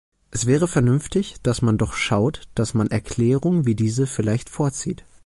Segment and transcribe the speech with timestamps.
[0.31, 5.05] Es wäre vernünftig, dass man doch schaut, dass man Erklärungen wie diese vielleicht vorzieht.